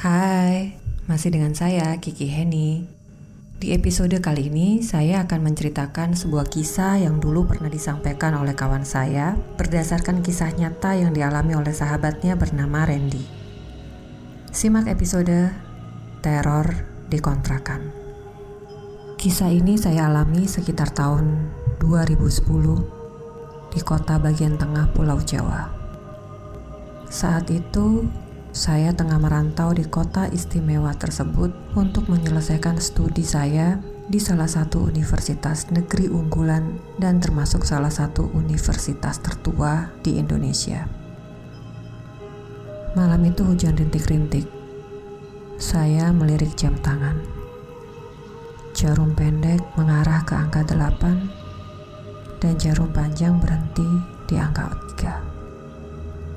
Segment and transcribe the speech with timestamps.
[0.00, 2.88] Hai, masih dengan saya Kiki Heni.
[3.60, 8.88] Di episode kali ini, saya akan menceritakan sebuah kisah yang dulu pernah disampaikan oleh kawan
[8.88, 13.20] saya berdasarkan kisah nyata yang dialami oleh sahabatnya bernama Randy.
[14.48, 15.52] Simak episode
[16.24, 16.66] Teror
[17.12, 17.92] di Kontrakan.
[19.20, 22.48] Kisah ini saya alami sekitar tahun 2010
[23.68, 25.68] di kota bagian tengah Pulau Jawa.
[27.12, 28.08] Saat itu,
[28.50, 33.78] saya tengah merantau di kota istimewa tersebut untuk menyelesaikan studi saya
[34.10, 40.82] di salah satu universitas negeri unggulan dan termasuk salah satu universitas tertua di Indonesia.
[42.98, 44.50] Malam itu hujan rintik-rintik.
[45.62, 47.22] Saya melirik jam tangan.
[48.74, 53.86] Jarum pendek mengarah ke angka 8 dan jarum panjang berhenti
[54.26, 55.29] di angka 3.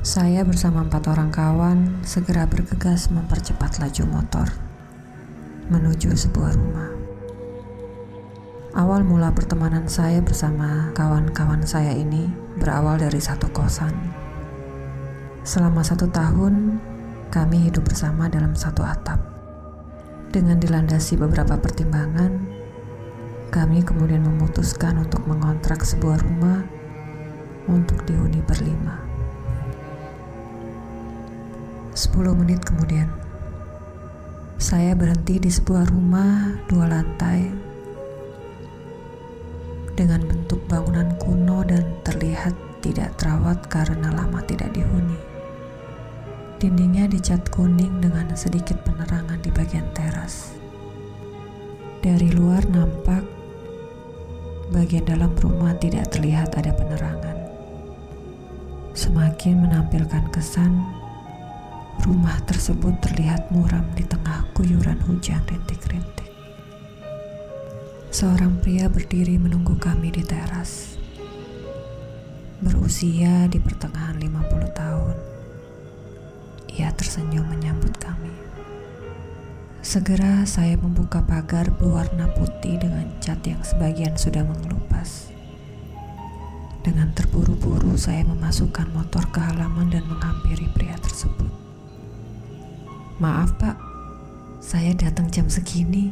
[0.00, 4.48] Saya bersama empat orang kawan segera bergegas mempercepat laju motor
[5.68, 6.88] menuju sebuah rumah.
[8.80, 13.92] Awal mula pertemanan saya bersama kawan-kawan saya ini berawal dari satu kosan.
[15.44, 16.80] Selama satu tahun,
[17.28, 19.20] kami hidup bersama dalam satu atap.
[20.32, 22.40] Dengan dilandasi beberapa pertimbangan,
[23.52, 26.64] kami kemudian memutuskan untuk mengontrak sebuah rumah
[27.68, 29.09] untuk dihuni berlima.
[31.90, 33.10] 10 menit kemudian,
[34.60, 37.50] saya berhenti di sebuah rumah dua lantai
[39.98, 45.18] dengan bentuk bangunan kuno dan terlihat tidak terawat karena lama tidak dihuni.
[46.60, 50.54] Dindingnya dicat kuning dengan sedikit penerangan di bagian teras.
[52.04, 53.24] Dari luar nampak
[54.70, 57.36] bagian dalam rumah tidak terlihat ada penerangan.
[58.92, 60.99] Semakin menampilkan kesan
[62.00, 66.32] Rumah tersebut terlihat muram di tengah guyuran hujan rintik-rintik.
[68.08, 70.96] Seorang pria berdiri menunggu kami di teras.
[72.64, 74.32] Berusia di pertengahan 50
[74.72, 75.16] tahun.
[76.80, 78.32] Ia tersenyum menyambut kami.
[79.84, 85.28] Segera saya membuka pagar berwarna putih dengan cat yang sebagian sudah mengelupas.
[86.80, 91.59] Dengan terburu-buru saya memasukkan motor ke halaman dan menghampiri pria tersebut.
[93.20, 93.76] Maaf pak,
[94.64, 96.08] saya datang jam segini.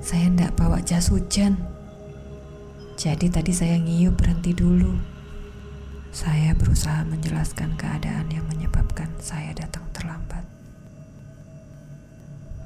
[0.00, 1.60] Saya ndak bawa jas hujan.
[2.96, 4.96] Jadi tadi saya ngiyup berhenti dulu.
[6.08, 10.40] Saya berusaha menjelaskan keadaan yang menyebabkan saya datang terlambat.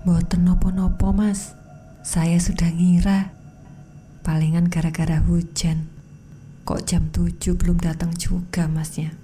[0.06, 1.58] Boten nopo-nopo mas,
[2.06, 3.34] saya sudah ngira.
[4.22, 5.90] Palingan gara-gara hujan.
[6.62, 9.23] Kok jam 7 belum datang juga masnya?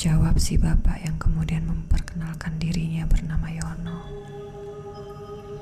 [0.00, 4.00] Jawab si bapak yang kemudian memperkenalkan dirinya bernama Yono.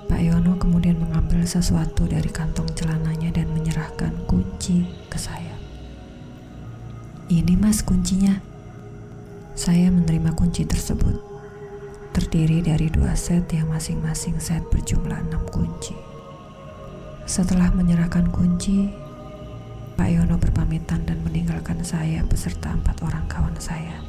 [0.06, 5.58] Pak Yono kemudian mengambil sesuatu dari kantong celananya dan menyerahkan kunci ke saya.
[7.26, 8.38] Ini mas kuncinya.
[9.58, 11.18] Saya menerima kunci tersebut.
[12.14, 15.98] Terdiri dari dua set yang masing-masing set berjumlah enam kunci.
[17.26, 18.86] Setelah menyerahkan kunci,
[19.98, 24.07] Pak Yono berpamitan dan meninggalkan saya beserta empat orang kawan saya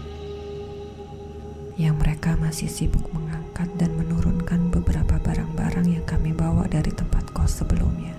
[1.80, 7.64] yang mereka masih sibuk mengangkat dan menurunkan beberapa barang-barang yang kami bawa dari tempat kos
[7.64, 8.12] sebelumnya.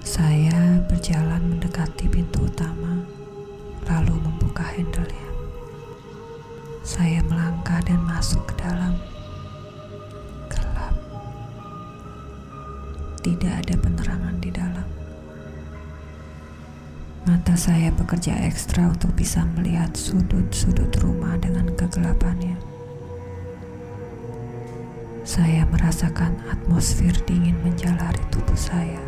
[0.00, 3.04] Saya berjalan mendekati pintu utama,
[3.84, 5.28] lalu membuka handle-nya.
[6.80, 8.96] Saya melangkah dan masuk ke dalam.
[10.48, 10.96] Gelap.
[13.20, 13.76] Tidak ada
[17.48, 22.60] Mata saya bekerja ekstra untuk bisa melihat sudut-sudut rumah dengan kegelapannya.
[25.24, 29.00] Saya merasakan atmosfer dingin menjalari tubuh saya.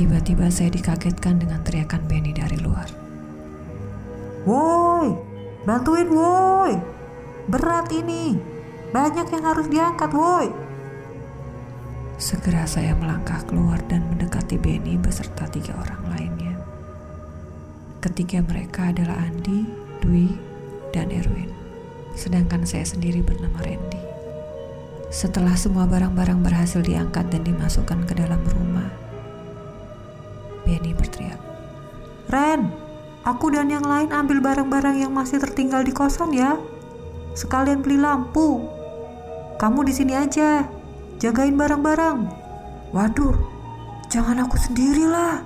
[0.00, 2.88] Tiba-tiba saya dikagetkan dengan teriakan Benny dari luar.
[4.48, 5.12] Woi,
[5.68, 6.72] bantuin woi.
[7.52, 8.32] Berat ini.
[8.96, 10.67] Banyak yang harus diangkat woi.
[12.18, 16.58] Segera saya melangkah keluar dan mendekati Benny beserta tiga orang lainnya.
[18.02, 19.62] Ketiga mereka adalah Andi,
[20.02, 20.34] Dwi,
[20.90, 21.46] dan Erwin.
[22.18, 24.02] Sedangkan saya sendiri bernama Randy.
[25.14, 28.90] Setelah semua barang-barang berhasil diangkat dan dimasukkan ke dalam rumah,
[30.66, 31.38] Benny berteriak.
[32.34, 32.66] Ren,
[33.22, 36.58] aku dan yang lain ambil barang-barang yang masih tertinggal di kosan ya.
[37.38, 38.66] Sekalian beli lampu.
[39.62, 40.77] Kamu di sini aja
[41.18, 42.18] jagain barang-barang.
[42.94, 43.36] Waduh,
[44.08, 45.42] jangan aku sendirilah.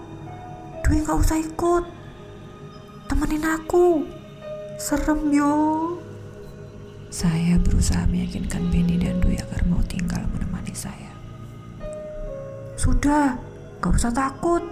[0.84, 1.84] Dwi gak usah ikut.
[3.08, 4.04] Temenin aku.
[4.76, 5.54] Serem yo.
[7.12, 11.12] Saya berusaha meyakinkan Benny dan Dwi agar mau tinggal menemani saya.
[12.76, 13.36] Sudah,
[13.80, 14.64] gak usah takut.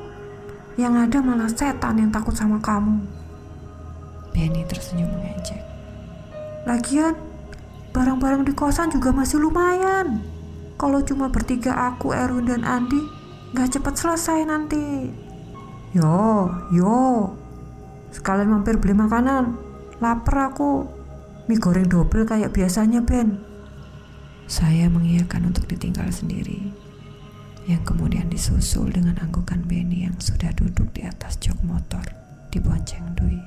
[0.76, 3.04] Yang ada malah setan yang takut sama kamu.
[4.32, 5.60] Benny tersenyum mengejek.
[6.64, 7.16] Lagian,
[7.92, 10.39] barang-barang di kosan juga masih lumayan.
[10.80, 13.04] Kalau cuma bertiga aku, Erwin dan Andi,
[13.52, 15.12] gak cepat selesai nanti.
[15.92, 17.36] Yo, yo.
[18.08, 19.60] Sekalian mampir beli makanan.
[20.00, 20.88] Lapar aku.
[21.52, 23.44] Mie goreng double kayak biasanya, Ben.
[24.48, 26.74] Saya mengiyakan untuk ditinggal sendiri,
[27.70, 32.02] yang kemudian disusul dengan anggukan Benny yang sudah duduk di atas jok motor
[32.50, 33.38] di bonceng Dwi.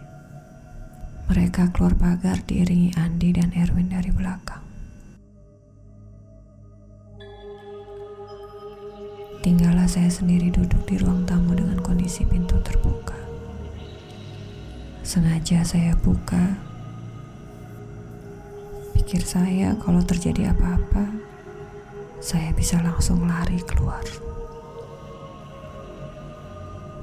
[1.27, 4.62] Mereka keluar pagar diiringi Andi dan Erwin dari belakang.
[9.44, 13.19] Tinggallah saya sendiri duduk di ruang tamu dengan kondisi pintu terbuka.
[15.04, 16.72] Sengaja saya buka
[19.13, 21.12] Pikir saya kalau terjadi apa-apa,
[22.24, 24.01] saya bisa langsung lari keluar.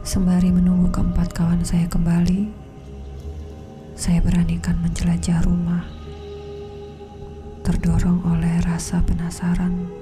[0.01, 2.49] Sembari menunggu keempat kawan saya kembali,
[4.01, 5.85] saya beranikan menjelajah rumah.
[7.69, 10.00] Terdorong oleh rasa penasaran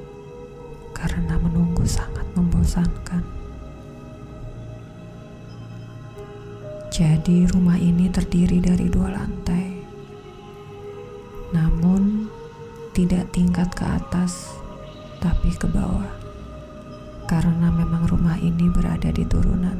[0.99, 3.23] karena menunggu sangat membosankan.
[6.91, 9.79] Jadi rumah ini terdiri dari dua lantai
[11.49, 12.29] namun
[12.93, 14.53] tidak tingkat ke atas,
[15.23, 16.13] tapi ke bawah.
[17.29, 19.77] Karena memang rumah ini berada di turunan,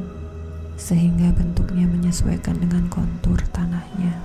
[0.77, 4.17] sehingga bentuknya menyesuaikan dengan kontur tanahnya.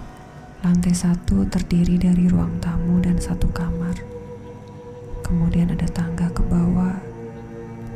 [0.64, 4.13] Lantai satu terdiri dari ruang tamu dan satu kamar.
[5.24, 6.94] Kemudian ada tangga ke bawah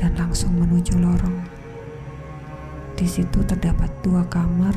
[0.00, 1.44] dan langsung menuju lorong.
[2.98, 4.75] Di situ terdapat dua kamar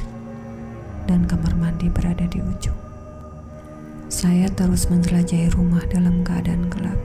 [1.10, 2.78] dan kamar mandi berada di ujung.
[4.12, 7.00] Saya terus menjelajahi rumah dalam keadaan gelap.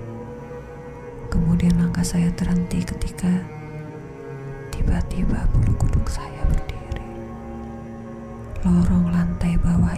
[1.32, 3.30] Kemudian langkah saya terhenti ketika
[4.74, 7.06] tiba-tiba bulu kuduk saya berdiri.
[8.60, 9.95] Lorong lantai bawah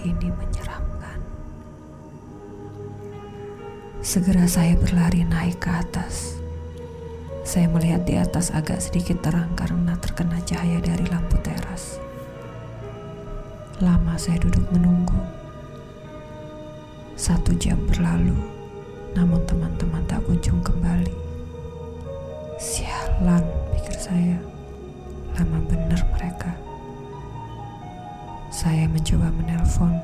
[4.09, 6.41] Segera saya berlari naik ke atas.
[7.45, 12.01] Saya melihat di atas agak sedikit terang karena terkena cahaya dari lampu teras.
[13.85, 15.21] Lama saya duduk menunggu
[17.21, 18.33] satu jam berlalu,
[19.13, 21.13] namun teman-teman tak kunjung kembali.
[22.57, 23.45] Sialan,
[23.77, 24.41] pikir saya.
[25.37, 26.57] Lama benar mereka.
[28.49, 30.01] Saya mencoba menelpon,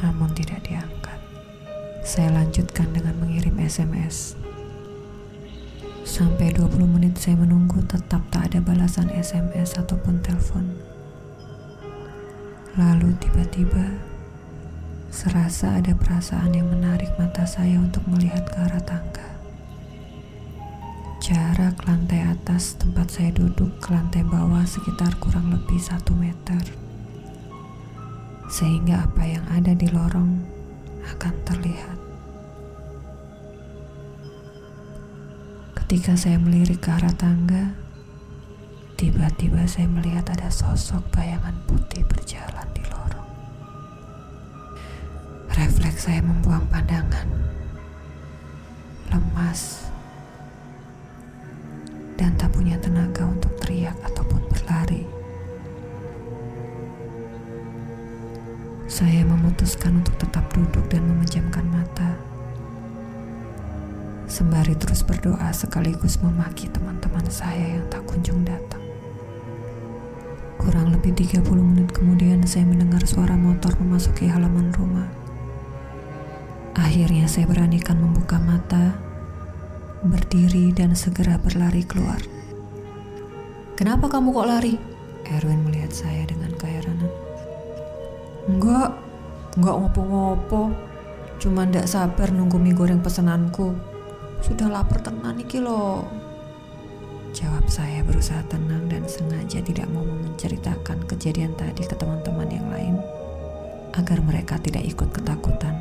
[0.00, 1.05] namun tidak diangkat.
[2.06, 4.38] Saya lanjutkan dengan mengirim SMS.
[6.06, 10.70] Sampai 20 menit saya menunggu tetap tak ada balasan SMS ataupun telepon.
[12.78, 14.14] Lalu tiba-tiba
[15.10, 19.26] Serasa ada perasaan yang menarik mata saya untuk melihat ke arah tangga.
[21.18, 26.62] Jarak lantai atas tempat saya duduk ke lantai bawah sekitar kurang lebih satu meter.
[28.46, 30.55] Sehingga apa yang ada di lorong
[31.14, 31.98] akan terlihat.
[35.78, 37.72] Ketika saya melirik ke arah tangga,
[38.98, 43.30] tiba-tiba saya melihat ada sosok bayangan putih berjalan di lorong.
[45.54, 47.30] Refleks saya membuang pandangan.
[49.14, 49.88] Lemas.
[52.18, 53.55] Dan tak punya tenaga untuk
[59.56, 62.12] memutuskan untuk tetap duduk dan memejamkan mata.
[64.28, 68.84] Sembari terus berdoa sekaligus memaki teman-teman saya yang tak kunjung datang.
[70.60, 75.08] Kurang lebih 30 menit kemudian saya mendengar suara motor memasuki halaman rumah.
[76.76, 78.92] Akhirnya saya beranikan membuka mata,
[80.04, 82.20] berdiri dan segera berlari keluar.
[83.72, 84.76] Kenapa kamu kok lari?
[85.32, 87.08] Erwin melihat saya dengan keheranan.
[88.52, 89.05] Enggak,
[89.56, 90.72] enggak ngopo-ngopo.
[91.36, 93.76] Cuma ndak sabar nunggu mie goreng pesananku.
[94.40, 96.04] Sudah lapar tenan iki loh.
[97.36, 102.96] Jawab saya berusaha tenang dan sengaja tidak mau menceritakan kejadian tadi ke teman-teman yang lain
[103.92, 105.76] agar mereka tidak ikut ketakutan.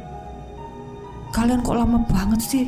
[1.32, 2.68] Kalian kok lama banget sih?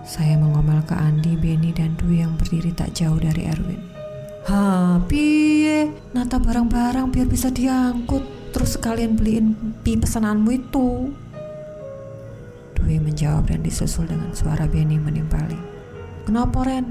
[0.00, 3.84] Saya mengomel ke Andi, Benny, dan Dwi yang berdiri tak jauh dari Erwin.
[4.48, 5.92] Ha, piye?
[6.16, 8.39] Nata barang-barang biar bisa diangkut.
[8.50, 9.54] Terus sekalian beliin
[9.86, 11.14] pi pesananmu itu.
[12.80, 15.58] Dwi menjawab dan disusul dengan suara Benny menimpali.
[16.26, 16.86] Kenapa Ren?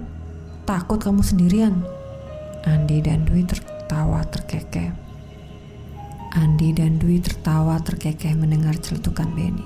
[0.63, 1.83] Takut kamu sendirian?
[2.63, 4.91] Andi dan Dwi tertawa terkekeh.
[6.37, 9.65] Andi dan Dwi tertawa terkekeh mendengar celutukan Benny.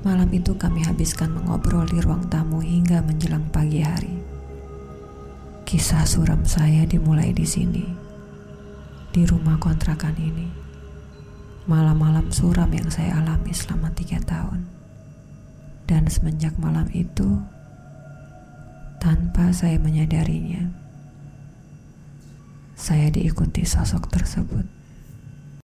[0.00, 4.16] Malam itu kami habiskan mengobrol di ruang tamu hingga menjelang pagi hari.
[5.68, 7.84] Kisah suram saya dimulai di sini,
[9.10, 10.46] di rumah kontrakan ini.
[11.66, 14.66] Malam-malam suram yang saya alami selama tiga tahun.
[15.86, 17.42] Dan semenjak malam itu,
[19.02, 20.70] tanpa saya menyadarinya,
[22.78, 24.79] saya diikuti sosok tersebut.